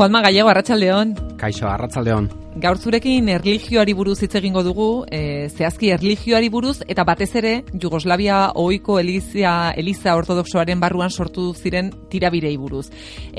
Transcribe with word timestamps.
Juanma 0.00 0.22
Gallego, 0.22 0.48
Arratsaldeon. 0.48 1.36
Kaixo, 1.36 1.68
Arratsaldeon. 1.68 2.39
Gaur 2.58 2.80
zurekin 2.82 3.28
erlijioari 3.30 3.92
buruz 3.94 4.16
hitz 4.24 4.32
egingo 4.34 4.64
dugu, 4.66 5.04
e, 5.06 5.46
zehazki 5.54 5.92
erlijioari 5.94 6.48
buruz 6.50 6.80
eta 6.90 7.04
batez 7.06 7.28
ere 7.38 7.52
Jugoslavia 7.70 8.50
ohiko 8.58 8.96
Eliza 8.98 9.70
Eliza 9.78 10.16
ortodoxoaren 10.18 10.80
barruan 10.82 11.14
sortu 11.14 11.52
ziren 11.54 11.92
tirabirei 12.10 12.56
buruz. 12.58 12.88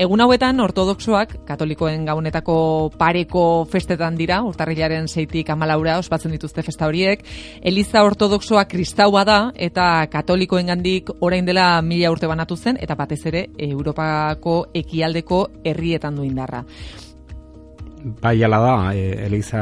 Egun 0.00 0.24
hauetan 0.24 0.64
ortodoxoak 0.64 1.36
katolikoen 1.44 2.08
gabonetako 2.08 2.56
pareko 2.96 3.44
festetan 3.68 4.16
dira, 4.16 4.40
urtarrilaren 4.48 5.04
6tik 5.04 5.44
14 5.52 5.98
ospatzen 6.06 6.32
dituzte 6.32 6.64
festa 6.64 6.88
horiek. 6.88 7.20
Eliza 7.60 8.06
ortodoxoa 8.08 8.64
kristaua 8.64 9.26
da 9.28 9.40
eta 9.54 10.06
katolikoengandik 10.08 11.18
orain 11.20 11.44
dela 11.44 11.82
mila 11.82 12.16
urte 12.16 12.32
banatu 12.32 12.56
zen 12.56 12.80
eta 12.80 12.96
batez 12.96 13.26
ere 13.28 13.48
Europako 13.58 14.62
ekialdeko 14.72 15.48
herrietan 15.68 16.16
du 16.16 16.24
indarra. 16.24 16.64
Bai, 18.04 18.42
ala 18.42 18.58
da, 18.58 18.94
e, 18.94 19.26
Eliza 19.26 19.60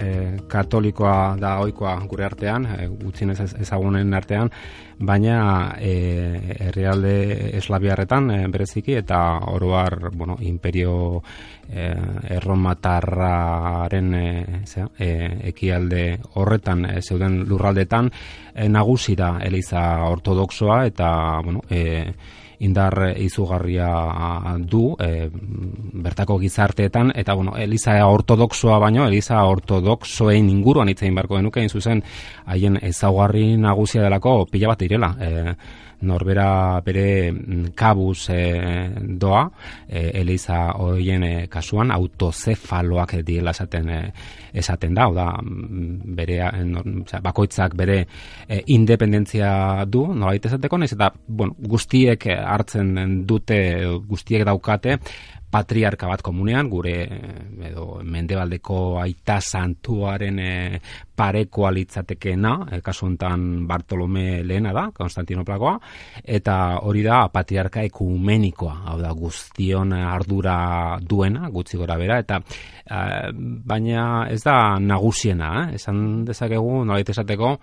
e, 0.00 0.38
katolikoa 0.50 1.36
da 1.38 1.52
oikoa 1.62 1.92
gure 2.10 2.24
artean, 2.26 2.66
e, 2.66 2.88
gutxinez 2.90 3.38
ezagunen 3.62 4.14
artean, 4.18 4.50
baina 4.98 5.76
e, 5.78 6.56
herrialde 6.68 7.56
eslabiarretan 7.58 8.30
e, 8.30 8.38
bereziki 8.48 8.96
eta 8.96 9.18
oroar, 9.52 10.10
bueno, 10.12 10.38
imperio 10.40 11.22
e, 11.68 11.92
erromatarraren 12.38 14.14
e, 14.14 14.62
zera, 14.64 14.88
e, 14.98 15.10
ekialde 15.52 16.06
horretan 16.34 16.86
e, 16.88 17.02
zeuden 17.02 17.42
lurraldetan 17.44 18.10
e, 18.54 18.68
nagusi 18.68 19.16
Eliza 19.16 20.04
ortodoxoa 20.04 20.86
eta, 20.86 21.40
bueno, 21.44 21.62
e, 21.70 22.12
indar 22.58 23.12
izugarria 23.20 24.56
du 24.64 24.94
e, 25.00 25.28
bertako 26.06 26.38
gizarteetan 26.40 27.12
eta 27.14 27.34
bueno, 27.34 27.56
Eliza 27.56 27.98
ortodoxoa 28.06 28.78
baino 28.80 29.06
Eliza 29.06 29.42
ortodoxoen 29.44 30.48
inguruan 30.50 30.88
hitzein 30.88 31.14
barko 31.14 31.36
genuke 31.36 31.66
zuzen 31.68 32.02
haien 32.46 32.78
ezaugarri 32.82 33.56
nagusia 33.60 34.02
delako 34.02 34.46
pila 34.50 34.72
bat 34.72 34.85
direla. 34.86 35.12
E, 35.20 35.84
norbera 36.00 36.80
bere 36.84 37.32
mm, 37.32 37.72
kabuz 37.74 38.28
e, 38.30 38.90
doa, 39.00 39.46
e, 39.88 40.10
Eliza 40.20 40.72
horien 40.82 41.24
e, 41.24 41.32
kasuan 41.48 41.90
autozefaloak 41.94 43.16
diela 43.24 43.54
esaten 43.56 43.88
e, 43.90 44.00
esaten 44.52 44.94
da, 44.94 45.08
da 45.14 45.26
mm, 45.40 46.16
bere 46.16 46.40
bakoitzak 47.22 47.76
bere 47.76 48.02
e, 48.48 48.62
independentzia 48.74 49.84
du, 49.88 50.06
nolait 50.12 50.44
esateko, 50.44 50.78
nez 50.78 50.92
eta 50.92 51.12
bueno, 51.26 51.56
guztiek 51.58 52.28
hartzen 52.36 53.22
dute, 53.26 53.58
guztiek 54.08 54.44
daukate, 54.46 54.98
patriarka 55.50 56.08
bat 56.10 56.22
komunean, 56.24 56.68
gure 56.70 56.94
edo 57.68 57.86
mendebaldeko 58.04 58.98
aita 59.00 59.38
santuaren 59.40 60.38
e, 60.42 60.80
parekoa 61.16 61.70
litzatekeena, 61.74 62.52
e, 62.70 62.80
kasu 62.84 63.06
honetan 63.06 63.66
Bartolome 63.68 64.42
lehena 64.44 64.72
da, 64.76 64.88
Konstantinoplakoa, 64.96 65.76
eta 66.38 66.56
hori 66.82 67.04
da 67.06 67.22
patriarka 67.32 67.84
ekumenikoa, 67.86 68.74
hau 68.90 68.98
da 69.00 69.12
guztion 69.16 69.94
ardura 69.96 70.56
duena, 71.00 71.50
gutxi 71.52 71.80
gora 71.80 71.98
bera, 72.00 72.18
eta 72.24 72.40
e, 72.40 73.04
baina 73.36 74.26
ez 74.32 74.42
da 74.44 74.58
nagusiena, 74.82 75.52
eh? 75.62 75.78
esan 75.80 76.24
dezakegu, 76.26 76.82
nolait 76.84 77.14
esateko, 77.14 77.56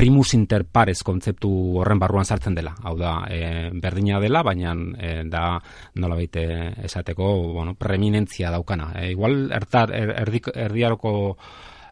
primus 0.00 0.32
inter 0.32 0.64
pares 0.64 1.02
kontzeptu 1.04 1.50
horren 1.82 1.98
barruan 2.00 2.24
sartzen 2.24 2.54
dela. 2.56 2.72
Hau 2.88 2.94
da, 2.96 3.18
e, 3.28 3.68
berdina 3.82 4.20
dela, 4.22 4.40
baina 4.46 4.72
e, 4.96 5.10
da 5.28 5.58
nola 6.00 6.16
baite 6.16 6.44
esateko, 6.88 7.28
bueno, 7.58 7.74
preeminentzia 7.76 8.48
daukana. 8.54 8.94
E, 8.96 9.10
igual, 9.12 9.50
ertar, 9.52 9.92
er, 9.92 10.14
erdiaroko 10.54 11.12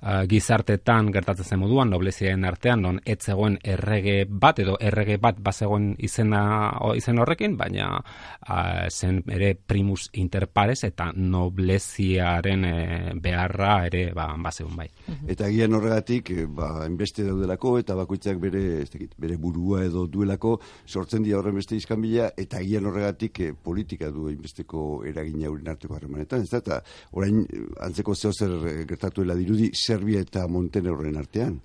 uh, 0.02 0.22
gizartetan 0.28 1.10
gertatzen 1.12 1.44
zen 1.44 1.60
moduan, 1.62 1.90
nobleziaen 1.90 2.44
artean, 2.48 2.82
non 2.82 3.00
ez 3.04 3.18
zegoen 3.24 3.58
errege 3.64 4.24
bat, 4.28 4.58
edo 4.62 4.76
errege 4.80 5.18
bat 5.22 5.38
bazegoen 5.42 5.92
izena, 5.98 6.42
o, 6.84 6.94
izen 6.98 7.18
horrekin, 7.18 7.56
baina 7.58 7.90
uh, 7.98 8.86
zen 8.90 9.22
ere 9.34 9.54
primus 9.54 10.08
interpares 10.20 10.82
eta 10.86 11.10
nobleziaren 11.16 12.64
eh, 12.64 13.12
beharra 13.20 13.72
ere 13.86 14.04
ba, 14.14 14.28
bazegoen 14.42 14.76
bai. 14.76 14.88
Mhm. 15.06 15.30
Eta 15.34 15.50
gian 15.52 15.74
horregatik, 15.78 16.32
ba, 16.54 16.70
enbeste 16.86 17.26
daudelako, 17.26 17.76
eta 17.82 17.96
bakoitzak 17.98 18.38
bere, 18.42 18.64
ez 18.82 19.08
bere 19.18 19.36
burua 19.36 19.84
edo 19.86 20.06
duelako, 20.06 20.58
sortzen 20.86 21.24
dira 21.26 21.38
horren 21.40 21.58
beste 21.58 21.76
izkanbila, 21.76 22.30
eta 22.36 22.62
gian 22.64 22.86
horregatik 22.88 23.40
politika 23.62 24.10
du 24.14 24.28
inbesteko 24.32 25.04
eragina 25.08 25.50
urin 25.50 25.68
arteko 25.72 25.96
harremanetan, 25.98 26.44
ez 26.44 26.50
da, 26.52 26.62
eta 26.62 26.80
orain 27.18 27.44
antzeko 27.84 28.14
zeo 28.14 28.32
zer 28.32 28.54
gertatuela 28.88 29.36
dirudi, 29.38 29.70
Serbia 29.88 30.20
eta 30.26 30.46
Montenegroren 30.52 31.16
artean. 31.16 31.58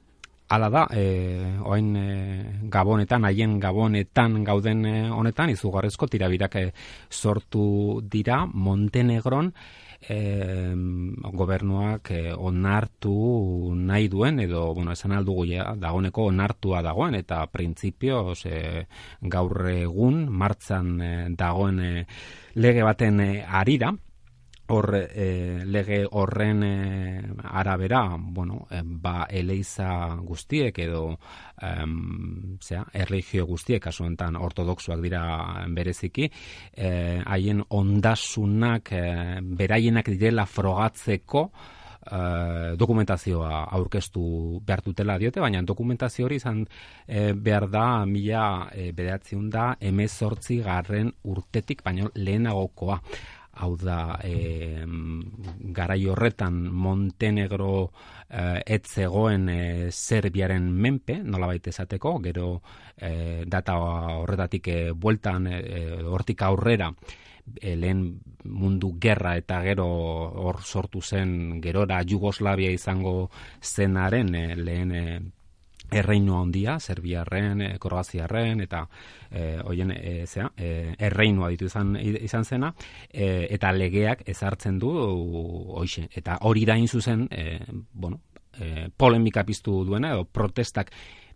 Hala 0.53 0.67
da, 0.69 0.83
e, 0.93 1.03
oain 1.65 1.95
e, 1.97 2.09
gabonetan, 2.69 3.23
haien 3.25 3.55
gabonetan 3.59 4.43
gauden 4.45 4.83
e, 4.85 4.97
honetan, 5.09 5.49
izugarrezko 5.49 6.07
tirabirak 6.11 6.57
e, 6.59 6.65
sortu 7.09 7.63
dira 8.11 8.43
Montenegron, 8.45 9.49
e, 10.03 10.19
gobernuak 11.39 12.11
e, 12.13 12.21
onartu 12.35 13.15
nahi 13.79 14.11
duen, 14.13 14.43
edo, 14.45 14.67
bueno, 14.75 14.93
esan 14.93 15.15
aldugu 15.17 15.47
ja, 15.49 15.71
dagoneko 15.79 16.27
onartua 16.29 16.83
dagoen, 16.85 17.17
eta 17.23 17.41
printzipio, 17.49 18.21
e, 18.45 18.85
gaur 19.35 19.69
egun, 19.73 20.25
martzan 20.29 20.95
e, 21.01 21.13
dagoen 21.39 21.79
e, 21.81 21.93
lege 22.61 22.85
baten 22.85 23.23
e, 23.25 23.31
arira, 23.47 23.93
hor 24.67 24.95
e, 24.95 25.63
lege 25.65 26.05
horren 26.09 26.63
e, 26.63 27.23
arabera, 27.43 28.15
bueno, 28.17 28.67
e, 28.71 28.81
ba 28.83 29.27
eleiza 29.29 30.15
guztiek 30.23 30.77
edo 30.79 31.03
em, 31.61 32.57
zera, 32.63 32.85
erligio 32.93 33.45
guztiek, 33.45 33.83
kasu 33.83 34.07
enten 34.07 34.39
ortodoxuak 34.39 35.03
dira 35.03 35.23
bereziki, 35.73 36.29
haien 36.77 37.63
ondasunak 37.69 38.91
beraienak 39.59 40.11
direla 40.15 40.45
frogatzeko 40.47 41.47
e, 42.07 42.75
dokumentazioa 42.79 43.63
aurkeztu 43.77 44.23
behar 44.65 44.83
dutela 44.85 45.17
diote, 45.19 45.41
baina 45.43 45.61
dokumentazio 45.65 46.27
hori 46.27 46.39
izan 46.41 46.63
e, 47.07 47.31
behar 47.33 47.69
da 47.71 47.85
mila 48.09 48.69
e, 48.71 48.91
bedatziun 48.95 49.49
da 49.53 49.73
emezortzi 49.79 50.59
garren 50.65 51.11
urtetik, 51.23 51.83
baina 51.83 52.09
lehenagokoa 52.15 52.99
hau 53.53 53.75
da 53.77 54.19
e, 54.23 54.83
garai 55.75 56.07
horretan 56.09 56.55
Montenegro 56.71 57.91
e, 58.29 58.61
ez 58.65 58.81
zegoen 58.87 59.49
e, 59.49 59.91
Serbiaren 59.91 60.71
menpe, 60.71 61.19
nola 61.23 61.51
baita 61.51 61.69
esateko, 61.69 62.17
gero 62.23 62.47
e, 62.97 63.43
data 63.45 63.77
horretatik 64.23 64.67
e, 64.67 64.79
bueltan 64.91 65.47
e, 65.51 65.61
hortik 66.09 66.41
aurrera 66.41 66.89
e, 67.59 67.75
lehen 67.75 68.03
mundu 68.45 68.95
gerra 68.99 69.35
eta 69.37 69.61
gero 69.61 69.87
hor 70.47 70.63
sortu 70.63 71.01
zen 71.01 71.61
gerora 71.61 72.01
Jugoslavia 72.07 72.71
izango 72.71 73.29
zenaren 73.61 74.33
lehen 74.63 75.31
erreinu 75.91 76.37
handia, 76.39 76.79
Serbiarren, 76.79 77.61
e, 77.61 77.69
Kroaziarren 77.79 78.61
eta 78.65 78.83
e, 79.29 79.59
hoien 79.63 79.91
e, 79.95 80.25
zea, 80.27 80.49
e, 80.57 80.93
erreinua 80.97 81.49
ditu 81.53 81.69
izan 81.69 81.95
izan 81.99 82.45
zena 82.45 82.73
e, 83.09 83.47
eta 83.53 83.71
legeak 83.75 84.23
ezartzen 84.29 84.79
du 84.79 84.91
hoize 85.77 86.07
eta 86.15 86.39
hori 86.41 86.65
da 86.65 86.77
zuzen 86.87 87.27
e, 87.31 87.59
bueno, 87.93 88.19
e, 88.59 88.89
polemika 88.97 89.43
piztu 89.43 89.83
duena 89.85 90.13
edo 90.13 90.25
protestak 90.25 90.91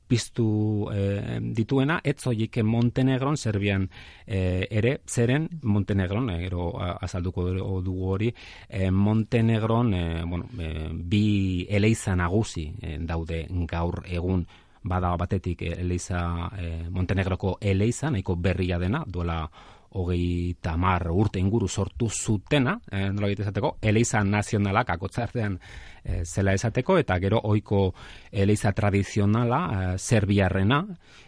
piztu 0.08 0.88
e, 0.94 1.40
dituena, 1.42 2.00
ez 2.04 2.18
zoik 2.24 2.62
Montenegron, 2.64 3.38
Serbian 3.38 3.88
e, 4.26 4.68
ere, 4.72 5.02
zeren 5.08 5.48
Montenegron, 5.64 6.30
e, 6.32 6.40
gero 6.46 6.70
azalduko 6.80 7.48
dugu 7.84 8.12
hori, 8.14 8.34
e, 8.70 8.90
Montenegron, 8.92 9.94
e, 9.94 10.24
bueno, 10.24 10.48
e, 10.60 10.90
bi 10.92 11.66
eleiza 11.70 12.16
nagusi 12.16 12.70
e, 12.82 12.98
daude 13.00 13.46
gaur 13.68 14.04
egun, 14.08 14.46
bada 14.88 15.16
batetik 15.20 15.62
eleiza 15.68 16.50
e, 16.58 16.90
Montenegroko 16.90 17.58
eleiza, 17.62 18.12
nahiko 18.12 18.36
berria 18.36 18.80
dena, 18.80 19.04
duela 19.06 19.44
hogei 19.92 20.56
tamar 20.62 21.08
urte 21.12 21.40
inguru 21.40 21.68
sortu 21.68 22.10
zutena, 22.10 22.78
e, 22.92 23.08
nola 23.12 23.30
esateko, 23.32 23.78
eleiza 23.82 24.24
nazionalak 24.24 24.90
akotzartean 24.96 25.60
e, 26.04 26.24
zela 26.26 26.54
esateko, 26.54 26.98
eta 26.98 27.20
gero 27.20 27.42
oiko 27.44 27.94
eleiza 28.32 28.74
tradizionala, 28.74 29.62
e, 29.68 29.98
serbiarrena, 29.98 30.82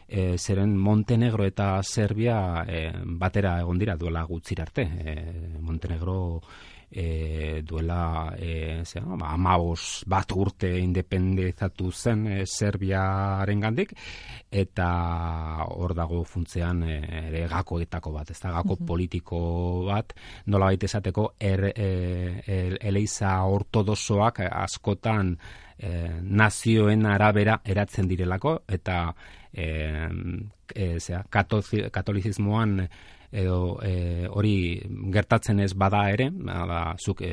e, 0.07 0.37
zeren 0.37 0.75
Montenegro 0.77 1.45
eta 1.45 1.83
Serbia 1.83 2.65
e, 2.67 2.89
batera 3.05 3.59
egon 3.61 3.79
dira 3.79 3.95
duela 3.95 4.23
gutzirarte. 4.25 4.81
E, 4.81 5.15
Montenegro 5.59 6.41
e, 6.91 7.61
duela 7.65 8.33
e, 8.37 8.81
zera, 8.85 9.15
ba, 9.15 9.33
amabos 9.33 10.03
bat 10.09 10.31
urte 10.35 10.71
independizatu 10.79 11.91
zen 11.91 12.25
e, 12.27 12.37
Serbiaren 12.45 13.59
gandik, 13.59 13.93
eta 14.49 14.89
hor 15.69 15.93
dago 15.97 16.23
funtzean 16.25 16.83
e, 16.83 16.99
ere 17.29 17.45
gakoetako 17.51 18.13
bat, 18.17 18.31
ez 18.31 18.39
da 18.41 18.53
gako 18.57 18.79
politiko 18.85 19.39
bat, 19.89 20.13
nola 20.47 20.71
baita 20.71 20.89
esateko 20.89 21.33
er, 21.39 21.69
e, 21.75 21.89
e, 22.45 22.59
eleiza 22.89 23.35
ortodosoak 23.45 24.43
askotan 24.49 25.35
e, 25.77 25.93
nazioen 26.21 27.05
arabera 27.05 27.59
eratzen 27.65 28.09
direlako, 28.09 28.59
eta 28.67 29.01
e, 29.53 29.69
e, 30.75 30.99
zera, 30.99 31.23
katolizismoan 31.29 32.89
edo 33.31 33.77
e, 33.85 34.27
hori 34.29 34.81
gertatzen 35.13 35.59
ez 35.61 35.73
bada 35.77 36.01
ere, 36.09 36.29
ba, 36.33 36.95
zuk 36.97 37.21
e, 37.21 37.31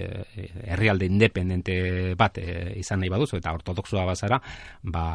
herrialde 0.69 1.09
independente 1.09 2.15
bat 2.19 2.37
e, 2.39 2.75
izan 2.81 3.01
nahi 3.01 3.11
baduzu 3.13 3.39
eta 3.41 3.55
ortodoxoa 3.57 4.05
bazara, 4.09 4.39
ba, 4.83 5.07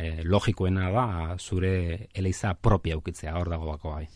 e, 0.00 0.22
logikoena 0.24 0.88
da 0.92 1.06
zure 1.38 2.08
eleiza 2.14 2.54
propia 2.54 2.96
ukitzea 2.96 3.34
hor 3.36 3.50
dago 3.52 3.68
bako 3.74 3.92
bai. 3.98 4.06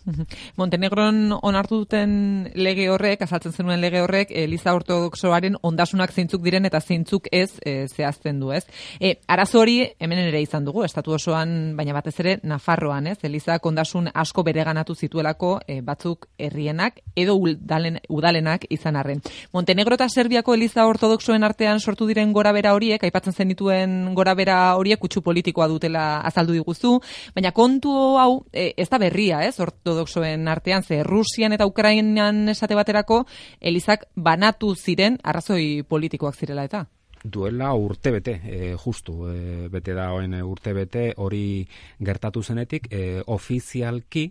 Montenegron 0.56 1.37
onartu 1.37 1.82
duten 1.85 2.50
lege 2.55 2.88
horrek, 2.91 3.26
azaltzen 3.26 3.52
zenuen 3.52 3.81
lege 3.85 4.00
horrek, 4.00 4.32
eliza 4.32 4.75
ortodoxoaren 4.76 5.61
ondasunak 5.62 6.14
zeintzuk 6.17 6.43
diren 6.44 6.64
eta 6.69 6.81
zeintzuk 6.81 7.29
ez 7.31 7.59
e, 7.61 7.87
zehazten 7.88 8.41
du, 8.41 8.52
ez? 8.56 8.64
E, 9.00 9.19
arazo 9.29 9.61
hori 9.61 9.82
hemen 10.00 10.25
ere 10.31 10.41
izan 10.41 10.64
dugu, 10.64 10.85
estatu 10.88 11.12
osoan, 11.19 11.76
baina 11.76 11.93
batez 11.97 12.17
ere 12.25 12.38
Nafarroan, 12.43 13.12
ez? 13.12 13.19
Eliza 13.26 13.45
ondasun 13.62 14.10
asko 14.14 14.43
bereganatu 14.43 14.94
zituelako 14.94 15.60
e, 15.66 15.81
batzu 15.81 16.06
batzuk 16.06 16.26
herrienak 16.38 17.00
edo 17.16 17.34
udalen, 17.37 17.98
udalenak 18.08 18.66
izan 18.70 18.96
arren. 18.96 19.20
Montenegro 19.52 19.94
eta 19.94 20.08
Serbiako 20.08 20.54
Eliza 20.54 20.87
Ortodoxoen 20.87 21.44
artean 21.44 21.81
sortu 21.81 22.06
diren 22.06 22.32
gorabera 22.32 22.75
horiek, 22.75 23.02
aipatzen 23.02 23.32
zen 23.32 23.48
dituen 23.48 24.14
gorabera 24.14 24.76
horiek 24.76 25.00
kutsu 25.00 25.22
politikoa 25.22 25.69
dutela 25.69 26.20
azaldu 26.20 26.52
diguzu, 26.52 27.00
baina 27.34 27.52
kontu 27.52 28.19
hau 28.19 28.44
e, 28.52 28.72
ez 28.76 28.88
da 28.88 28.98
berria, 28.98 29.43
ez, 29.44 29.58
Ortodoxoen 29.60 30.46
artean, 30.49 30.82
ze 30.82 31.02
Rusian 31.02 31.52
eta 31.52 31.66
Ukrainan 31.66 32.49
esate 32.49 32.75
baterako 32.75 33.25
Elizak 33.60 34.06
banatu 34.14 34.75
ziren 34.75 35.19
arrazoi 35.22 35.82
politikoak 35.82 36.37
zirela 36.37 36.64
eta 36.64 36.87
duela 37.24 37.72
urte 37.74 38.10
bete, 38.10 38.40
e, 38.44 38.76
justu, 38.76 39.28
e, 39.30 39.68
bete 39.72 39.94
da 39.94 40.10
hoen 40.12 40.34
urte 40.42 40.72
bete 40.76 41.12
hori 41.16 41.66
gertatu 41.98 42.42
zenetik, 42.42 42.88
e, 42.90 43.22
ofizialki, 43.26 44.30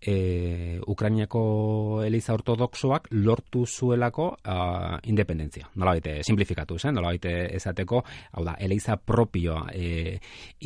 e, 0.00 0.80
Ukrainiako 0.86 2.02
Eliza 2.04 2.34
Ortodoxoak 2.34 3.08
lortu 3.10 3.64
zuelako 3.66 4.28
uh, 4.46 4.98
independentzia. 5.02 5.68
Nola 5.74 5.96
baite, 5.96 6.22
simplifikatu 6.26 6.78
zen, 6.78 6.94
nola 6.94 7.12
baite 7.12 7.32
ezateko, 7.56 8.02
hau 8.32 8.44
da, 8.46 8.54
Eliza 8.60 8.96
propioa 8.96 9.66
e, 9.74 10.18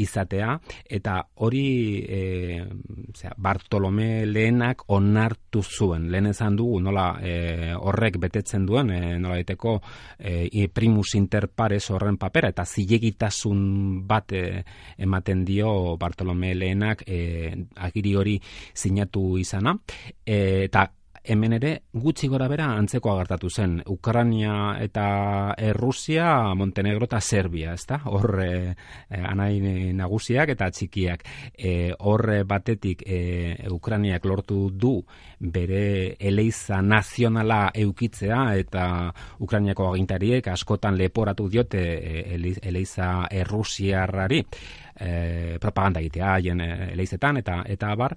izatea, 0.03 0.55
eta 0.85 1.19
hori 1.45 1.65
e, 2.05 2.21
zera, 3.17 3.35
Bartolome 3.37 4.27
lehenak 4.27 4.85
onartu 4.93 5.63
zuen. 5.63 6.11
Lehen 6.13 6.31
ezan 6.33 6.57
dugu, 6.57 6.81
nola 6.85 7.07
e, 7.23 7.73
horrek 7.75 8.19
betetzen 8.23 8.67
duen, 8.69 8.93
e, 8.93 9.17
nola 9.19 9.39
baiteko 9.41 9.79
e, 10.19 10.69
primus 10.73 11.15
inter 11.19 11.49
pares 11.49 11.85
horren 11.91 12.19
papera, 12.21 12.53
eta 12.53 12.67
zilegitasun 12.69 14.05
bat 14.09 14.37
e, 14.37 14.45
ematen 15.03 15.45
dio 15.45 15.97
Bartolome 16.01 16.55
lehenak 16.55 17.05
e, 17.07 17.53
agiri 17.83 18.15
hori 18.17 18.39
sinatu 18.75 19.22
izana, 19.41 19.77
e, 20.27 20.65
eta 20.67 20.89
hemen 21.25 21.53
ere 21.55 21.71
gutxi 21.95 22.27
gora 22.27 22.49
bera 22.51 22.67
antzeko 22.75 23.13
agartatu 23.13 23.49
zen 23.51 23.77
Ukraina 23.95 24.79
eta 24.83 25.55
Errusia, 25.59 26.55
Montenegro 26.59 27.07
eta 27.07 27.21
Serbia, 27.21 27.75
ezta? 27.75 28.01
Hor 28.11 28.41
e, 28.43 28.75
anai 29.23 29.93
nagusiak 29.95 30.55
eta 30.57 30.71
txikiak. 30.75 31.25
E, 31.55 31.93
hor 31.99 32.27
batetik 32.49 33.05
e, 33.07 33.21
Ukrainiak 33.71 34.27
lortu 34.27 34.71
du 34.75 34.97
bere 35.39 36.17
eleiza 36.19 36.83
nazionala 36.83 37.71
eukitzea 37.75 38.43
eta 38.59 38.87
Ukrainiako 39.41 39.93
agintariek 39.93 40.49
askotan 40.53 40.99
leporatu 40.99 41.49
diote 41.49 41.83
eleiza 42.67 43.29
Errusiarrari 43.31 44.43
e, 44.99 45.59
propaganda 45.61 46.01
egitea 46.01 46.35
haien 46.35 46.61
eleizetan 46.61 47.39
eta 47.43 47.63
eta 47.67 47.95
bar 47.97 48.17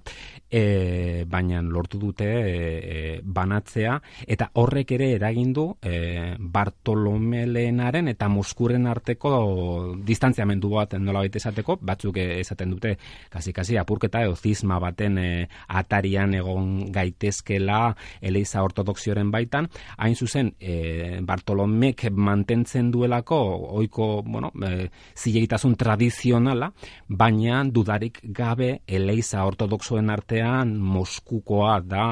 e, 0.50 1.24
baina 1.28 1.62
lortu 1.62 1.98
dute 1.98 2.26
e, 2.26 3.20
banatzea 3.22 3.96
eta 4.26 4.50
horrek 4.54 4.92
ere 4.98 5.12
eragindu 5.16 5.68
e, 5.82 6.34
Bartolomelenaren 6.38 8.08
eta 8.08 8.28
Moskuren 8.28 8.86
arteko 8.86 9.96
distantziamendu 10.06 10.70
bat 10.76 10.96
nola 10.98 11.24
baita 11.24 11.40
esateko 11.40 11.78
batzuk 11.80 12.18
esaten 12.22 12.70
dute 12.74 12.96
kasi 13.30 13.52
kasi 13.52 13.76
apurketa 13.76 14.22
edo 14.24 14.36
zisma 14.36 14.78
baten 14.82 15.18
e, 15.18 15.28
atarian 15.68 16.34
egon 16.34 16.92
gaitezkela 16.92 17.94
eleiza 18.20 18.62
ortodoxioren 18.64 19.30
baitan. 19.30 19.68
Hain 19.96 20.16
zuzen 20.16 20.52
e, 20.60 21.20
Bartolomek 21.26 22.06
mantentzen 22.12 22.90
duelako 22.90 23.38
oiko 23.80 24.22
bueno, 24.22 24.52
e, 24.62 24.88
zilegitasun 25.16 25.76
tradizionala 25.76 26.65
baina 27.08 27.62
dudarik 27.64 28.20
gabe 28.36 28.82
eleiza 28.86 29.44
ortodoxoen 29.46 30.10
artean 30.10 30.76
Moskukoa 30.76 31.80
da 31.80 32.06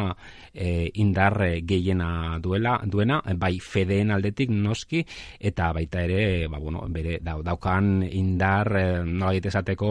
e, 0.53 0.91
indar 0.95 1.39
gehiena 1.67 2.39
duela, 2.43 2.79
duena, 2.85 3.21
bai 3.37 3.59
fedeen 3.61 4.11
aldetik 4.15 4.51
noski, 4.51 5.05
eta 5.41 5.73
baita 5.73 6.05
ere, 6.05 6.49
ba, 6.49 6.58
bueno, 6.58 6.84
bere, 6.89 7.19
daukan 7.23 8.03
indar, 8.11 8.73
e, 8.77 8.87
nola 9.05 9.34
esateko 9.34 9.91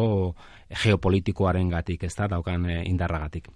geopolitikoaren 0.84 1.70
gatik, 1.70 2.04
ez 2.08 2.16
da, 2.16 2.32
daukan 2.38 2.70
e, 2.70 2.82
indarragatik. 2.90 3.52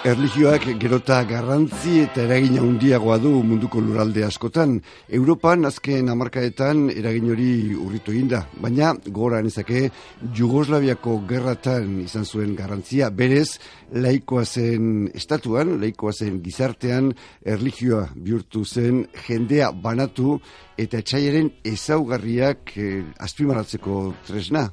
Erlijioak 0.00 0.62
gerota 0.80 1.18
garrantzi 1.28 1.98
eta 2.06 2.22
eragin 2.22 2.54
handiagoa 2.56 3.18
du 3.20 3.34
munduko 3.44 3.82
luralde 3.84 4.22
askotan. 4.24 4.78
Europan 5.12 5.68
azken 5.68 6.08
hamarkaetan 6.08 6.86
eragin 6.94 7.28
hori 7.28 7.74
urritu 7.76 8.14
da. 8.30 8.46
baina 8.56 8.94
gora 9.06 9.42
nezake 9.42 9.90
Jugoslaviako 10.32 11.20
gerratan 11.28 12.00
izan 12.00 12.24
zuen 12.24 12.56
garrantzia 12.56 13.10
berez 13.10 13.58
laikoa 13.92 14.46
zen 14.46 15.10
estatuan, 15.14 15.78
laikoa 15.78 16.12
zen 16.12 16.40
gizartean 16.40 17.12
erlijioa 17.44 18.08
bihurtu 18.16 18.64
zen 18.64 19.06
jendea 19.28 19.70
banatu 19.70 20.40
eta 20.78 20.96
etxaiaren 20.96 21.50
ezaugarriak 21.62 22.72
eh, 22.76 23.04
azpimaratzeko 23.18 24.14
tresna. 24.26 24.70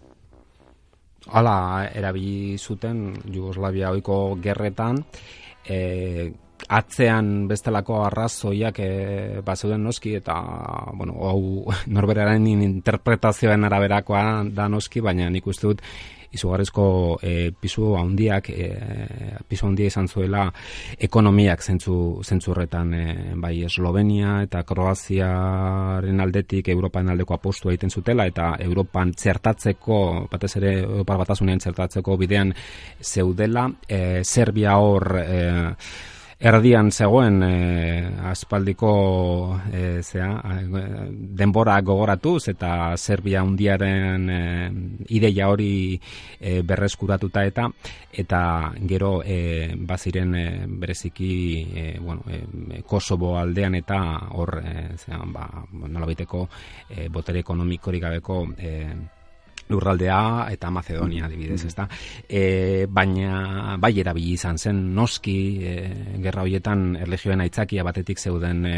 Hala, 1.32 1.88
erabili 1.94 2.58
zuten 2.58 3.14
Jugoslavia 3.34 3.92
oiko 3.92 4.38
gerretan, 4.42 5.02
e, 5.68 6.32
atzean 6.68 7.48
bestelako 7.48 8.02
arrazoiak 8.06 8.80
e, 8.80 8.92
bazeuden 9.46 9.84
noski, 9.84 10.16
eta, 10.22 10.38
bueno, 10.94 11.18
hau 11.28 11.42
norberaren 11.98 12.48
interpretazioen 12.48 13.68
araberakoa 13.68 14.44
da 14.56 14.68
noski, 14.72 15.04
baina 15.04 15.30
nik 15.34 15.48
uste 15.48 15.68
dut 15.72 15.84
izugarrizko 16.36 16.86
e, 17.22 17.52
pisu 17.60 17.94
handiak 17.98 18.50
e, 18.50 18.68
pisu 19.48 19.68
handia 19.68 19.92
izan 19.92 20.08
zuela 20.08 20.48
ekonomiak 21.00 21.64
zentzu 21.64 21.98
zentzurretan 22.24 22.94
e, 22.94 23.06
bai 23.40 23.54
Eslovenia 23.68 24.42
eta 24.46 24.64
Kroaziaren 24.68 26.24
aldetik 26.24 26.70
Europan 26.74 27.14
aldeko 27.14 27.38
apostu 27.38 27.72
egiten 27.72 27.94
zutela 27.94 28.28
eta 28.28 28.54
Europan 28.64 29.14
txertatzeko 29.14 30.02
batez 30.32 30.54
ere 30.60 30.74
Europar 30.82 31.24
batasunean 31.24 31.64
txertatzeko 31.64 32.18
bidean 32.18 32.54
zeudela. 33.02 33.68
E, 33.88 34.24
Serbia 34.24 34.78
hor 34.82 35.10
e, 35.22 35.42
erdian 36.40 36.92
zegoen 36.92 37.42
e, 37.42 38.10
aspaldiko 38.30 38.92
e, 39.74 40.04
zea, 40.04 40.30
denbora 41.10 41.80
gogoratuz 41.82 42.50
eta 42.54 42.94
Serbia 42.98 43.42
undiaren 43.44 44.30
e, 44.30 44.42
ideia 45.18 45.50
hori 45.50 45.98
e, 46.40 46.62
berreskuratuta 46.62 47.44
eta 47.46 47.66
eta 48.14 48.42
gero 48.86 49.24
e, 49.26 49.74
baziren 49.78 50.36
e, 50.36 50.48
bereziki 50.68 51.34
e, 51.74 52.00
bueno, 52.00 52.22
e, 52.30 52.84
Kosovo 52.86 53.38
aldean 53.38 53.76
eta 53.82 54.00
hor 54.38 54.60
e, 54.62 54.78
zea, 54.98 55.24
ba, 55.26 55.50
nolabiteko 55.74 56.48
e, 56.90 57.10
botere 57.10 57.42
ekonomikorik 57.42 58.04
gabeko 58.04 58.44
e, 58.58 58.74
lurraldea 59.70 60.48
eta 60.54 60.72
Macedonia 60.72 61.26
adibidez, 61.26 61.64
ezta? 61.68 61.88
E, 62.30 62.86
baina 62.90 63.78
bai 63.82 63.94
erabili 64.00 64.36
izan 64.38 64.58
zen 64.58 64.82
noski 64.96 65.38
e, 65.62 65.76
gerra 66.24 66.46
hoietan 66.48 66.96
erlegioen 67.04 67.44
aitzakia 67.44 67.84
batetik 67.88 68.20
zeuden 68.20 68.66
e, 68.66 68.78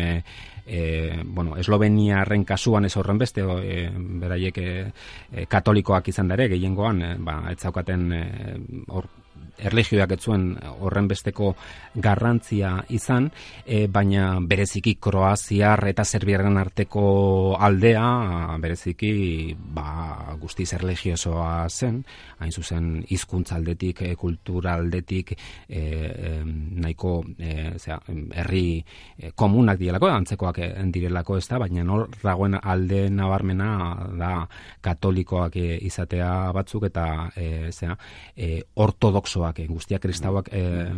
e, 0.65 1.22
bueno, 1.25 1.55
Esloveniarren 1.58 2.46
kasuan 2.46 2.86
ez 2.86 2.96
horren 2.98 3.17
beste 3.17 3.41
e, 3.41 3.79
beraiek 3.93 4.58
e, 4.58 4.69
e, 5.31 5.46
katolikoak 5.50 6.12
izan 6.13 6.29
dare 6.29 6.50
gehiengoan 6.51 7.01
e, 7.01 7.15
ba 7.19 7.41
ez 7.51 7.60
zaukaten 7.60 8.12
e, 8.13 8.24
hor 8.88 9.10
erligioak 9.10 9.18
ez 9.60 10.20
zuen 10.20 10.58
horren 10.80 11.08
besteko 11.08 11.56
garrantzia 11.96 12.84
izan, 12.89 13.30
e, 13.66 13.88
baina 13.88 14.39
bereziki 14.42 14.96
Kroaziar 14.96 15.88
eta 15.88 16.04
Serbiaren 16.04 16.58
arteko 16.58 17.56
aldea, 17.60 18.58
bereziki 18.60 19.56
ba, 19.56 20.36
guztiz 20.39 20.74
erligiosoa 20.74 21.68
zen, 21.70 22.04
hain 22.39 22.51
zuzen 22.51 23.04
hizkuntza 23.10 23.56
aldetik, 23.56 24.01
e, 24.01 24.16
kultura 24.16 24.74
aldetik, 24.75 25.36
e, 25.68 25.80
e, 25.80 26.34
nahiko 26.46 27.24
e, 27.38 27.74
zera, 27.78 28.00
herri 28.44 28.84
e, 29.18 29.32
komunak 29.36 29.80
dielako, 29.80 30.08
antzekoak 30.08 30.62
direlako 30.94 31.38
ez 31.38 31.48
da, 31.48 31.60
baina 31.60 31.84
nor 31.84 32.08
dagoen 32.24 32.58
alde 32.62 33.10
nabarmena 33.10 33.70
da 34.20 34.34
katolikoak 34.82 35.56
e, 35.60 35.78
izatea 35.89 36.51
batzuk 36.56 36.89
eta 36.89 37.06
e, 37.36 37.72
zera, 37.72 37.98
e, 38.36 38.62
ortodoxoak 38.75 39.49
kristauak, 39.53 39.60
eh, 39.60 39.68
guztiak 39.68 40.01
kristauak, 40.01 40.50
eh, 40.51 40.91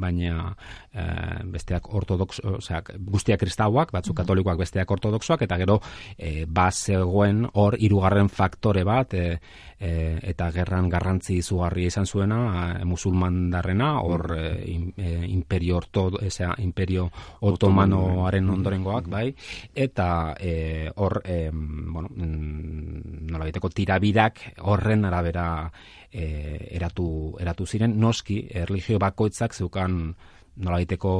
baina 0.00 0.56
eh, 0.92 1.42
besteak 1.44 1.94
ortodox, 1.94 2.40
osea, 2.44 2.82
guztiak 2.98 3.40
kristauak, 3.40 3.92
batzuk 3.92 4.16
katolikoak 4.16 4.58
besteak 4.58 4.90
ortodoxoak, 4.90 5.42
eta 5.42 5.56
gero 5.58 5.80
eh, 6.16 6.46
zegoen 6.72 7.48
hor 7.54 7.76
hirugarren 7.78 8.28
faktore 8.28 8.84
bat, 8.84 9.14
eh, 9.14 9.38
eh, 9.80 10.18
eta 10.22 10.50
gerran 10.52 10.88
garrantzi 10.88 11.38
izugarria 11.38 11.86
izan 11.86 12.06
zuena, 12.06 12.78
eh, 12.80 12.84
musulman 12.84 13.50
darrena, 13.50 14.00
hor 14.00 14.34
eh, 14.36 15.26
imperio, 15.28 15.76
orto, 15.76 16.20
esea, 16.20 16.54
imperio 16.58 17.10
otomanoaren 17.40 18.50
ondorengoak, 18.50 19.08
bai, 19.08 19.34
eta 19.74 20.34
eh, 20.38 20.90
hor, 20.96 21.22
eh, 21.24 21.50
bueno, 21.52 22.08
mm, 22.08 23.28
nola 23.30 23.44
biteko 23.44 23.70
tirabirak 23.70 24.40
horren 24.66 25.04
arabera 25.04 25.70
e, 26.10 26.68
eratu, 26.76 27.36
eratu 27.40 27.57
ziren, 27.66 27.98
noski, 28.00 28.42
erligio 28.54 28.98
bakoitzak 28.98 29.54
zeukan 29.54 30.14
nolaiteko 30.58 31.14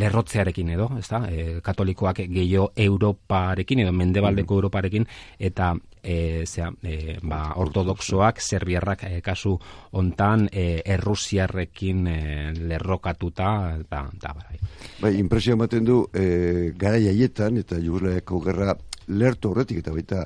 lerrotzearekin 0.00 0.68
edo, 0.76 0.86
ez 0.98 1.06
da, 1.10 1.24
e, 1.26 1.60
katolikoak 1.64 2.22
gehiago 2.30 2.70
Europarekin 2.78 3.82
edo 3.84 3.92
mendebaldeko 3.92 4.54
mm. 4.54 4.58
Europarekin, 4.60 5.06
eta 5.50 5.72
e, 6.02 6.44
zera, 6.46 6.70
e, 6.86 7.16
ba, 7.22 7.40
ortodoxoak, 7.58 8.38
serbiarrak 8.40 9.04
e, 9.08 9.20
kasu 9.24 9.56
ontan 9.98 10.46
e, 10.52 10.82
errusiarrekin 10.94 12.06
e, 12.06 12.20
lerrokatuta, 12.70 13.50
eta 13.80 14.04
da, 14.22 14.36
bai. 14.38 14.60
Bai, 15.00 15.16
impresio 15.18 15.58
ematen 15.58 15.84
du, 15.88 16.04
e, 16.14 16.70
garai 16.78 17.08
haietan, 17.10 17.58
eta 17.64 17.80
jugurleako 17.82 18.40
gerra 18.46 18.76
lertu 19.10 19.50
horretik, 19.50 19.82
eta 19.82 19.96
baita 19.96 20.22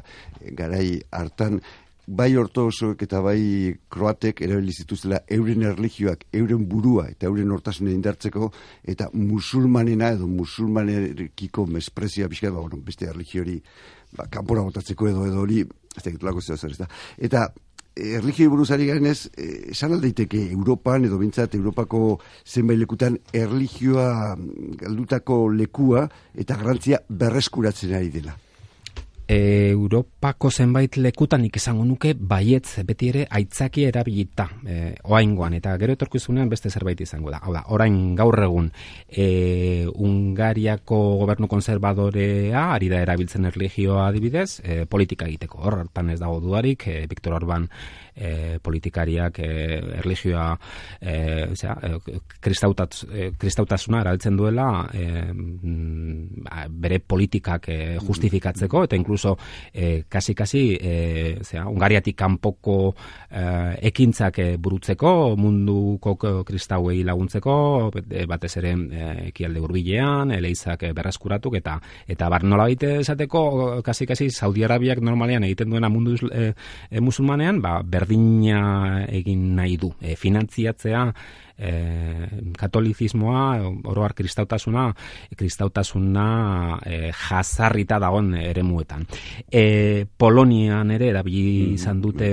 garai 0.52 1.00
hartan, 1.11 1.62
bai 2.06 2.37
ortodoxoek 2.37 3.02
eta 3.06 3.20
bai 3.25 3.75
kroatek 3.92 4.42
erabili 4.44 4.73
zituztela 4.73 5.23
euren 5.37 5.62
erlijioak, 5.70 6.26
euren 6.32 6.66
burua 6.68 7.08
eta 7.11 7.26
euren 7.30 7.50
hortasune 7.54 7.94
indartzeko 7.94 8.50
eta 8.84 9.08
musulmanena 9.12 10.12
edo 10.16 10.28
musulmanerekiko 10.28 11.66
mesprezia 11.66 12.28
bizka, 12.28 12.50
ba, 12.50 12.61
bueno, 12.61 12.82
beste 12.84 13.08
erlijiori 13.08 13.61
ba, 14.16 14.28
kanpora 14.30 14.62
botatzeko 14.62 15.08
edo 15.08 15.26
edo 15.26 15.40
hori, 15.40 15.62
ez 15.94 16.04
da, 16.04 16.56
zer, 16.56 16.70
ez 16.70 16.78
da. 16.78 16.88
Eta 17.18 17.49
erlijioi 17.94 18.50
buruzari 18.50 18.88
garen 18.88 19.06
ez, 19.06 19.30
eh, 19.37 19.70
esan 19.70 19.92
aldeiteke 19.94 20.50
Europan 20.50 21.04
edo 21.04 21.18
bintzat 21.18 21.54
Europako 21.54 22.18
zenbait 22.44 22.78
lekutan 22.78 23.18
erlijioa 23.32 24.37
galdutako 24.80 25.49
lekua 25.49 26.08
eta 26.34 26.56
garantzia 26.56 27.00
berreskuratzen 27.08 27.94
ari 27.94 28.11
dela. 28.11 28.43
E, 29.26 29.71
Europako 29.71 30.50
zenbait 30.50 30.99
lekutan 31.00 31.40
nik 31.40 31.57
esango 31.57 31.87
nuke 31.88 32.12
baietz 32.12 32.83
beti 32.85 33.09
ere 33.09 33.23
aitzaki 33.33 33.87
erabilita 33.88 34.45
e, 34.69 34.75
oaingoan 35.09 35.57
eta 35.57 35.73
gero 35.81 35.95
etorkizunean 35.97 36.50
beste 36.52 36.69
zerbait 36.69 37.00
izango 37.00 37.33
da. 37.33 37.40
Hau 37.40 37.54
da, 37.57 37.62
orain 37.73 37.97
gaur 38.19 38.37
egun 38.45 38.69
e, 39.09 39.87
Ungariako 39.88 40.99
gobernu 41.23 41.49
konservadorea 41.49 42.66
ari 42.75 42.90
da 42.93 43.00
erabiltzen 43.00 43.49
erligioa 43.49 44.11
adibidez 44.11 44.61
e, 44.61 44.85
politika 44.85 45.25
egiteko. 45.31 45.62
Hor, 45.64 45.78
hartan 45.87 46.12
ez 46.12 46.21
dago 46.21 46.43
dudarik, 46.45 46.85
e, 46.93 47.07
Viktor 47.09 47.38
Orban 47.40 47.71
e, 48.14 48.59
politikariak 48.62 49.38
e, 49.38 49.50
erligioa 50.00 50.47
e, 51.00 51.14
zera, 51.54 51.76
e, 51.85 53.30
kristautasuna 53.38 54.00
erabiltzen 54.00 54.37
duela 54.37 54.68
e, 54.94 55.09
bere 56.71 57.00
politikak 57.00 57.68
e, 57.68 57.78
justifikatzeko 57.99 58.85
eta 58.85 58.97
incluso 58.97 59.37
eh, 59.73 60.04
kasi 60.09 60.35
kasi 60.35 60.78
eh, 60.80 61.38
zera, 61.42 61.66
Ungariatik 61.68 62.16
kanpoko 62.16 62.94
eh, 63.30 63.78
ekintzak 63.90 64.38
eh, 64.38 64.56
burutzeko 64.56 65.35
munduko 65.37 66.16
kristauei 66.44 67.02
laguntzeko 67.04 67.90
eh, 68.11 68.26
batez 68.30 68.56
ere 68.61 68.75
eh, 68.75 69.28
ekialde 69.30 69.61
hurbilean 69.61 70.35
eleizak 70.37 70.87
eh, 70.88 70.92
berreskuratuk 70.94 71.59
eta 71.61 71.78
eta 72.06 72.28
bar 72.28 72.44
baite 72.44 73.00
esateko 73.00 73.83
kasi 73.83 74.06
kasi 74.06 74.30
Saudi 74.30 74.64
Arabiak 74.64 75.00
normalean 75.00 75.44
egiten 75.44 75.71
duena 75.71 75.88
mundu 75.88 76.16
eh, 76.33 76.54
musulmanean 77.00 77.61
ba, 77.61 77.83
berdina 78.04 79.04
egin 79.08 79.54
nahi 79.56 79.78
du 79.80 79.94
eh, 80.00 80.16
finantziatzea 80.16 81.08
e, 81.56 81.73
katolizismoa, 82.58 83.58
oroar 83.84 84.14
kristautasuna, 84.14 84.88
kristautasuna 85.37 86.26
e, 86.84 87.11
jazarrita 87.12 87.99
dagoen 88.02 88.34
eremuetan. 88.40 89.06
E, 89.50 90.06
Polonian 90.16 90.90
ere 90.94 91.11
erabili 91.12 91.44
mm-hmm. 91.62 91.75
izan 91.78 92.02
dute 92.02 92.32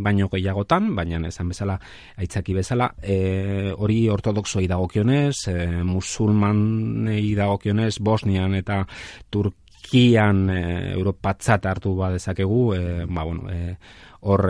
baino 0.00 0.28
gehiagotan, 0.32 0.92
baina 0.96 1.22
esan 1.28 1.54
bezala, 1.54 1.78
aitzaki 2.20 2.56
bezala, 2.56 2.90
e, 3.02 3.72
hori 3.76 4.02
ortodoxoi 4.12 4.66
dagokionez, 4.70 5.36
e, 5.48 5.56
musulmanei 5.86 7.34
dagokionez, 7.38 7.96
Bosnian 8.00 8.54
eta 8.58 8.82
Turkian 9.30 10.46
e, 10.52 10.60
Europatzat 10.92 11.66
hartu 11.66 11.96
badezakegu, 11.96 12.62
e, 12.76 12.86
ba, 13.08 13.24
bueno, 13.24 13.48
e, 13.50 13.76
hor 14.20 14.46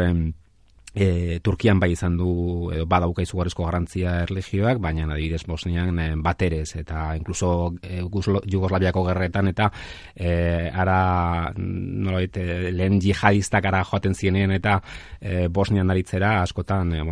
e, 0.95 1.41
Turkian 1.43 1.81
bai 1.81 1.93
izan 1.95 2.17
du 2.19 2.71
edo 2.75 2.87
badauka 2.91 3.23
izugarrizko 3.23 3.65
garrantzia 3.67 4.17
erlijioak, 4.25 4.81
baina 4.83 5.07
adibidez 5.11 5.45
Bosnian 5.47 5.99
e, 5.99 6.09
baterez 6.17 6.77
eta 6.81 7.15
incluso 7.17 7.73
e, 7.83 8.01
Jugoslaviako 8.03 9.05
gerretan 9.09 9.51
eta 9.53 9.71
e, 10.15 10.71
ara 10.73 11.53
nolait 11.57 12.37
e, 12.37 12.71
lehen 12.73 13.01
jihadistak 13.01 13.71
ara 13.71 13.85
joaten 13.85 14.15
zienen 14.15 14.53
eta 14.57 14.81
e, 15.21 15.49
Bosnian 15.49 15.91
aritzera 15.91 16.41
askotan 16.43 16.95
e, 16.95 17.03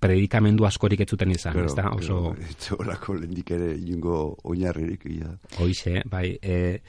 predikamendu 0.00 0.66
askorik 0.66 1.04
ez 1.04 1.10
zuten 1.10 1.30
izan, 1.34 1.54
claro, 1.54 1.66
ezta? 1.66 1.90
Oso 1.94 2.34
Eta 2.34 2.76
horako 2.78 3.18
lehendik 3.20 3.50
ere 3.54 3.72
inungo 3.76 4.36
oinarririk. 4.44 5.04
Ja. 5.14 5.34
Hoize, 5.60 6.02
bai, 6.10 6.38
e, 6.42 6.80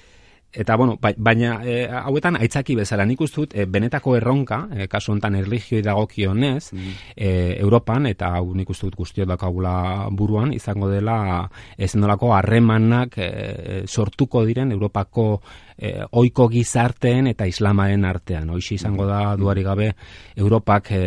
eta 0.56 0.76
bueno, 0.76 0.98
bai, 1.02 1.14
baina 1.18 1.60
e, 1.64 1.86
hauetan 1.88 2.40
aitzaki 2.40 2.76
bezala 2.80 3.06
nik 3.06 3.22
ustut 3.22 3.54
e, 3.56 3.66
benetako 3.66 4.16
erronka, 4.18 4.62
e, 4.72 4.88
kasu 4.92 5.12
hontan 5.14 5.36
erlijioi 5.42 5.84
dagokionez, 5.86 6.72
mm 6.74 6.94
e, 7.16 7.30
Europan 7.60 8.06
eta 8.08 8.32
hau 8.38 8.54
nik 8.56 8.70
ustut 8.70 8.96
guztiok 8.96 9.28
dakagula 9.28 10.08
buruan 10.12 10.54
izango 10.54 10.90
dela 10.90 11.48
ezenolako 11.78 12.34
harremanak 12.36 13.18
e, 13.18 13.84
sortuko 13.88 14.44
diren 14.46 14.72
Europako 14.72 15.42
e, 15.78 15.92
oiko 16.12 16.48
gizarteen 16.50 17.28
eta 17.32 17.48
islamaren 17.48 18.06
artean. 18.08 18.50
Hoixe 18.54 18.76
izango 18.76 19.06
da 19.08 19.22
mm-hmm. 19.22 19.42
duari 19.42 19.64
gabe 19.64 19.90
Europak 20.36 20.92
e, 20.96 21.02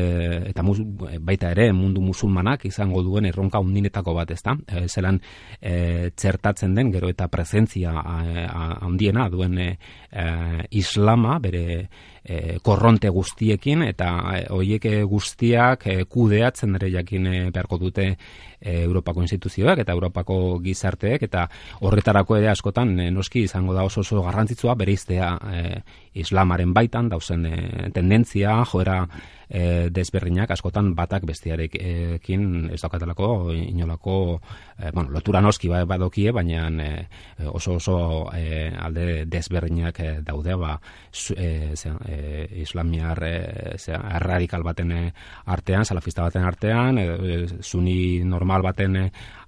eta 0.51 0.65
mus, 0.65 0.81
baita 1.21 1.53
ere 1.55 1.71
mundu 1.73 2.03
musulmanak 2.05 2.67
izango 2.69 3.03
duen 3.03 3.29
erronka 3.29 3.61
undinetako 3.65 4.15
bat, 4.19 4.33
ezta? 4.35 4.57
E, 4.67 4.87
zelan 4.89 5.21
e, 5.61 6.11
txertatzen 6.17 6.75
den 6.77 6.93
gero 6.93 7.09
eta 7.13 7.29
presentzia 7.33 7.95
handiena 7.99 9.29
duen 9.39 9.59
e, 9.63 9.71
islama 10.83 11.39
bere 11.43 11.87
e, 12.29 12.59
korronte 12.63 13.09
guztiekin 13.09 13.83
eta 13.89 14.11
e, 14.37 14.43
hoiek 14.53 14.85
guztiak 15.09 15.87
e, 15.89 15.97
kudeatzen 16.05 16.77
ere 16.79 16.91
jakin 16.93 17.27
e, 17.27 17.39
beharko 17.55 17.79
dute 17.81 18.09
e, 18.13 18.83
Europako 18.83 19.25
instituzioak 19.25 19.83
eta 19.85 19.97
Europako 19.97 20.59
gizarteek 20.65 21.25
eta 21.29 21.49
horretarako 21.81 22.37
ere 22.37 22.53
askotan 22.53 22.99
e, 23.01 23.11
noski 23.11 23.47
izango 23.49 23.75
da 23.75 23.87
oso 23.89 24.05
oso 24.05 24.23
garrantzitsua 24.27 24.77
bereiztea 24.79 25.33
e, 25.55 25.65
islamaren 26.21 26.75
baitan 26.75 27.09
dauzen 27.09 27.47
e, 27.47 27.91
tendentzia 27.95 28.61
joera 28.69 29.05
e, 29.49 29.89
desberdinak 29.95 30.51
askotan 30.53 30.93
batak 30.97 31.25
bestiarekin 31.29 32.71
ez 32.75 32.81
daukatelako 32.83 33.53
inolako 33.55 34.17
e, 34.77 34.91
bueno, 34.93 35.11
lotura 35.15 35.41
noski 35.41 35.71
ba, 35.73 35.85
badokie, 35.89 36.31
baina 36.33 36.69
e, 36.69 36.91
oso 37.49 37.79
oso 37.79 37.99
e, 38.35 38.69
alde 38.77 39.25
desberdinak 39.27 40.01
e, 40.01 40.11
daude 40.25 40.57
ba, 40.59 40.79
e, 41.37 41.75
e, 41.75 42.18
islamiar 42.63 43.23
e, 43.27 43.77
radikal 44.19 44.63
baten 44.63 44.93
artean, 45.47 45.85
salafista 45.85 46.23
baten 46.23 46.45
artean, 46.45 46.99
e, 46.99 47.47
suni 47.61 48.25
normal 48.25 48.63
baten 48.63 48.99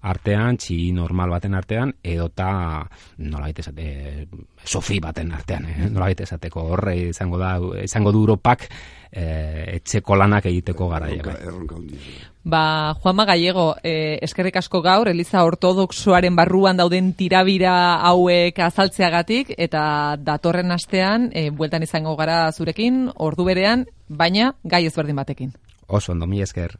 artean, 0.02 0.56
txi 0.56 0.92
normal 0.96 1.30
baten 1.36 1.54
artean, 1.54 1.94
edota 2.02 2.86
nola 3.18 3.50
esate, 3.50 4.26
sofi 4.64 5.00
baten 5.00 5.32
artean, 5.32 5.66
eh? 5.66 5.90
nola 5.90 6.10
esateko 6.10 6.64
horre 6.72 6.96
izango 7.10 7.38
da, 7.38 7.56
izango 7.84 8.12
du 8.12 8.24
Europak 8.24 8.68
e, 9.12 9.76
etxeko 9.76 10.16
lanak 10.16 10.46
egiteko 10.46 10.88
garaia. 10.88 11.22
Bai. 11.24 12.30
Ba, 12.42 12.94
Juanma 13.02 13.26
Gallego, 13.26 13.74
eh, 13.82 14.18
eskerrik 14.22 14.56
asko 14.56 14.80
gaur, 14.80 15.08
Eliza 15.08 15.44
Ortodoxoaren 15.44 16.36
barruan 16.36 16.78
dauden 16.80 17.12
tirabira 17.12 18.00
hauek 18.00 18.58
azaltzeagatik, 18.64 19.52
eta 19.58 20.16
datorren 20.16 20.72
astean, 20.72 21.30
eh, 21.34 21.50
bueltan 21.50 21.82
izango 21.82 22.16
gara 22.16 22.50
zurekin, 22.52 23.10
ordu 23.16 23.44
berean, 23.44 23.84
baina 24.08 24.54
gai 24.64 24.86
ezberdin 24.86 25.16
batekin. 25.16 25.52
Oso, 25.86 26.12
ondo, 26.12 26.26
mi 26.26 26.40
esker. 26.40 26.78